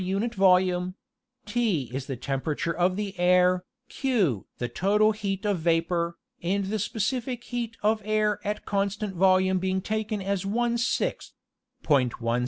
[0.01, 0.95] unit volume;
[1.47, 7.43] ¢ is the temperature of the air, Q the total heat of vapor, and the specific
[7.43, 11.33] heat of air at constant volume being taken as one sixth